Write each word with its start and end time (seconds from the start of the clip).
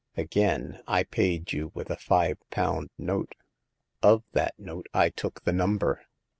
Again, 0.17 0.81
I 0.87 1.03
paid 1.03 1.53
you 1.53 1.69
with 1.75 1.91
a 1.91 1.95
five 1.95 2.39
pound 2.49 2.89
note. 2.97 3.35
Of 4.01 4.23
that 4.31 4.57
note 4.57 4.87
I 4.95 5.11
took 5.11 5.43
the 5.43 5.53
number. 5.53 6.01